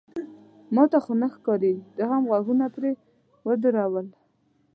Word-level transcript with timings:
ما 0.75 0.83
ته 0.91 0.97
خو 1.03 1.13
نه 1.21 1.27
ښکاري، 1.33 1.73
ده 1.97 2.03
هم 2.11 2.23
غوږونه 2.29 2.65
پرې 2.75 2.91
ودرول. 3.47 4.07